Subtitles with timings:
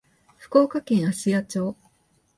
[0.35, 1.75] 福岡県芦屋町